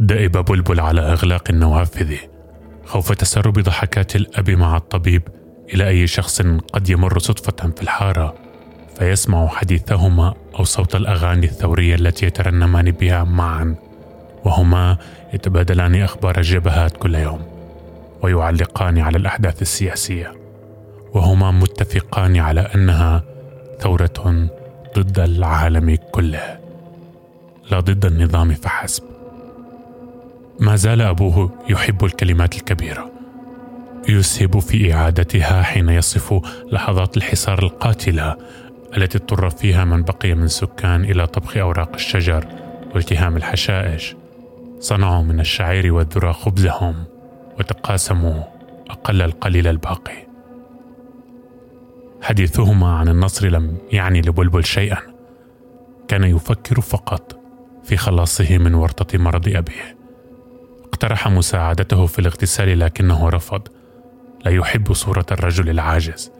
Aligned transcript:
دأب 0.00 0.44
بلبل 0.44 0.80
على 0.80 1.00
إغلاق 1.00 1.44
النوافذ 1.50 2.14
خوف 2.86 3.12
تسرب 3.12 3.58
ضحكات 3.58 4.16
الأب 4.16 4.50
مع 4.50 4.76
الطبيب 4.76 5.22
إلى 5.74 5.88
أي 5.88 6.06
شخص 6.06 6.42
قد 6.72 6.88
يمر 6.88 7.18
صدفة 7.18 7.70
في 7.76 7.82
الحارة 7.82 8.34
فيسمع 8.98 9.48
حديثهما 9.48 10.34
أو 10.58 10.64
صوت 10.64 10.96
الأغاني 10.96 11.46
الثورية 11.46 11.94
التي 11.94 12.26
يترنمان 12.26 12.90
بها 12.90 13.24
معا 13.24 13.74
وهما 14.44 14.96
يتبادلان 15.34 16.02
أخبار 16.02 16.38
الجبهات 16.38 16.96
كل 16.96 17.14
يوم 17.14 17.42
ويعلقان 18.22 18.98
على 18.98 19.18
الأحداث 19.18 19.62
السياسية 19.62 20.34
وهما 21.14 21.50
متفقان 21.50 22.36
على 22.36 22.60
أنها 22.60 23.24
ثورة 23.80 24.48
ضد 24.98 25.18
العالم 25.18 25.98
كله 26.12 26.58
لا 27.70 27.80
ضد 27.80 28.06
النظام 28.06 28.54
فحسب. 28.54 29.19
ما 30.60 30.76
زال 30.76 31.02
أبوه 31.02 31.64
يحب 31.68 32.04
الكلمات 32.04 32.56
الكبيرة. 32.56 33.10
يسهب 34.08 34.58
في 34.58 34.94
إعادتها 34.94 35.62
حين 35.62 35.88
يصف 35.88 36.40
لحظات 36.72 37.16
الحصار 37.16 37.58
القاتلة 37.62 38.36
التي 38.96 39.18
اضطر 39.18 39.50
فيها 39.50 39.84
من 39.84 40.02
بقي 40.02 40.34
من 40.34 40.48
سكان 40.48 41.04
إلى 41.04 41.26
طبخ 41.26 41.56
أوراق 41.56 41.94
الشجر 41.94 42.46
والتهام 42.94 43.36
الحشائش. 43.36 44.16
صنعوا 44.80 45.22
من 45.22 45.40
الشعير 45.40 45.92
والذرة 45.92 46.32
خبزهم 46.32 47.04
وتقاسموا 47.58 48.42
أقل 48.90 49.22
القليل 49.22 49.66
الباقي. 49.66 50.26
حديثهما 52.22 52.96
عن 52.96 53.08
النصر 53.08 53.48
لم 53.48 53.76
يعني 53.92 54.20
لبلبل 54.20 54.64
شيئا. 54.64 54.98
كان 56.08 56.24
يفكر 56.24 56.80
فقط 56.80 57.40
في 57.84 57.96
خلاصه 57.96 58.58
من 58.58 58.74
ورطة 58.74 59.18
مرض 59.18 59.48
أبيه. 59.48 59.99
اقترح 61.00 61.28
مساعدته 61.28 62.06
في 62.06 62.18
الاغتسال 62.18 62.78
لكنه 62.78 63.28
رفض. 63.28 63.62
لا 64.44 64.50
يحب 64.50 64.92
صورة 64.92 65.26
الرجل 65.32 65.70
العاجز. 65.70 66.30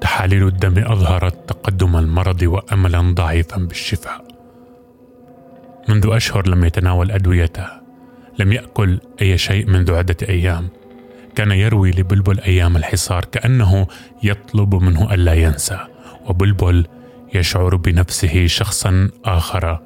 تحاليل 0.00 0.46
الدم 0.46 0.84
أظهرت 0.92 1.48
تقدم 1.48 1.96
المرض 1.96 2.42
وأملا 2.42 3.14
ضعيفا 3.14 3.56
بالشفاء. 3.56 4.24
منذ 5.88 6.08
أشهر 6.12 6.48
لم 6.48 6.64
يتناول 6.64 7.10
أدويته. 7.10 7.66
لم 8.38 8.52
يأكل 8.52 9.00
أي 9.22 9.38
شيء 9.38 9.66
منذ 9.66 9.94
عدة 9.94 10.16
أيام. 10.28 10.68
كان 11.34 11.50
يروي 11.52 11.90
لبلبل 11.90 12.40
أيام 12.40 12.76
الحصار 12.76 13.24
كأنه 13.24 13.86
يطلب 14.22 14.74
منه 14.74 15.14
ألا 15.14 15.34
ينسى. 15.34 15.78
وبلبل 16.26 16.86
يشعر 17.34 17.76
بنفسه 17.76 18.46
شخصا 18.46 19.10
آخر 19.24 19.80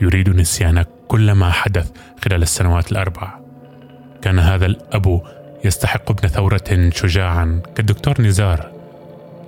يريد 0.00 0.28
نسيان 0.28 0.84
كل 1.08 1.32
ما 1.32 1.50
حدث 1.50 1.90
خلال 2.24 2.42
السنوات 2.42 2.92
الأربع. 2.92 3.49
كان 4.22 4.38
هذا 4.38 4.66
الأب 4.66 5.22
يستحق 5.64 6.10
ابن 6.10 6.28
ثورة 6.28 6.90
شجاعا. 6.94 7.62
كالدكتور 7.74 8.22
نزار 8.22 8.70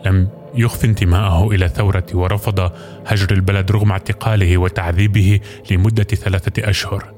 لم 0.07 0.29
يخفي 0.55 0.87
انتماءه 0.87 1.51
إلى 1.51 1.65
الثوره 1.65 2.07
ورفض 2.15 2.73
هجر 3.07 3.33
البلد 3.33 3.73
رغم 3.73 3.91
اعتقاله 3.91 4.59
وتعذيبه 4.59 5.41
لمدة 5.71 6.05
ثلاثة 6.05 6.71
أشهر. 6.71 7.13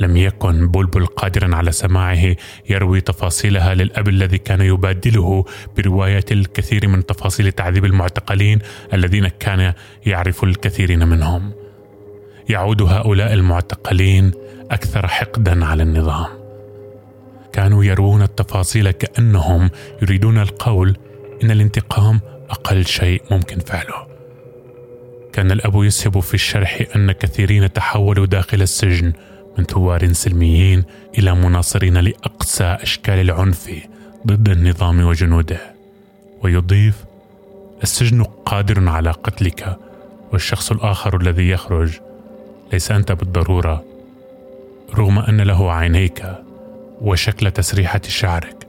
لم 0.00 0.16
يكن 0.16 0.68
بلبل 0.68 1.06
قادرا 1.06 1.56
على 1.56 1.72
سماعه 1.72 2.36
يروي 2.70 3.00
تفاصيلها 3.00 3.74
للأب 3.74 4.08
الذي 4.08 4.38
كان 4.38 4.60
يبادله 4.60 5.44
بروايه 5.76 6.24
الكثير 6.30 6.88
من 6.88 7.06
تفاصيل 7.06 7.52
تعذيب 7.52 7.84
المعتقلين 7.84 8.58
الذين 8.92 9.28
كان 9.28 9.72
يعرف 10.06 10.44
الكثيرين 10.44 11.08
منهم. 11.08 11.63
يعود 12.48 12.82
هؤلاء 12.82 13.34
المعتقلين 13.34 14.32
أكثر 14.70 15.06
حقدا 15.06 15.64
على 15.64 15.82
النظام. 15.82 16.26
كانوا 17.52 17.84
يروون 17.84 18.22
التفاصيل 18.22 18.90
كأنهم 18.90 19.70
يريدون 20.02 20.38
القول 20.38 20.96
إن 21.42 21.50
الانتقام 21.50 22.20
أقل 22.50 22.86
شيء 22.86 23.22
ممكن 23.30 23.58
فعله. 23.58 24.06
كان 25.32 25.50
الأب 25.50 25.84
يسهب 25.84 26.20
في 26.20 26.34
الشرح 26.34 26.82
أن 26.96 27.12
كثيرين 27.12 27.72
تحولوا 27.72 28.26
داخل 28.26 28.62
السجن 28.62 29.12
من 29.58 29.64
ثوار 29.64 30.12
سلميين 30.12 30.84
إلى 31.18 31.34
مناصرين 31.34 31.98
لاقسى 31.98 32.64
أشكال 32.64 33.20
العنف 33.20 33.70
ضد 34.26 34.48
النظام 34.48 35.04
وجنوده. 35.04 35.74
ويضيف 36.42 37.04
السجن 37.82 38.22
قادر 38.22 38.88
على 38.88 39.10
قتلك 39.10 39.76
والشخص 40.32 40.70
الآخر 40.70 41.20
الذي 41.20 41.48
يخرج 41.48 42.00
ليس 42.72 42.90
أنت 42.90 43.12
بالضرورة 43.12 43.84
رغم 44.94 45.18
أن 45.18 45.40
له 45.40 45.72
عينيك 45.72 46.26
وشكل 47.00 47.50
تسريحة 47.50 48.00
شعرك. 48.08 48.66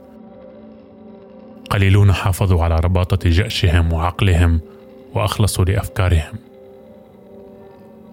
قليلون 1.70 2.12
حافظوا 2.12 2.64
على 2.64 2.76
رباطة 2.76 3.30
جأشهم 3.30 3.92
وعقلهم 3.92 4.60
وأخلصوا 5.14 5.64
لأفكارهم. 5.64 6.34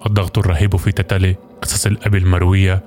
الضغط 0.05 0.37
الرهيب 0.37 0.75
في 0.75 0.91
تتالي 0.91 1.35
قصص 1.61 1.85
الأب 1.85 2.15
المروية 2.15 2.81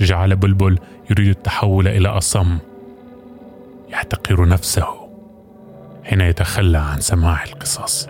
جعل 0.00 0.36
بلبل 0.36 0.78
يريد 1.10 1.28
التحول 1.28 1.88
إلى 1.88 2.08
أصم 2.08 2.58
يحتقر 3.88 4.48
نفسه 4.48 4.86
حين 6.04 6.20
يتخلى 6.20 6.78
عن 6.78 7.00
سماع 7.00 7.44
القصص. 7.44 8.08